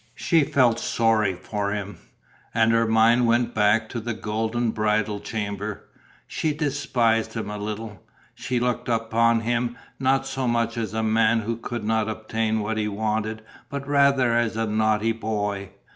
[0.15, 1.99] She felt sorry for him;
[2.55, 5.83] and her mind went back to the golden bridal chamber.
[6.25, 8.01] She despised him a little.
[8.33, 12.79] She looked upon him not so much as a man who could not obtain what
[12.79, 15.69] he wanted but rather as a naughty boy.